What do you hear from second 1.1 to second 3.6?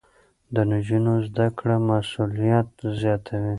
زده کړه مسؤليت زياتوي.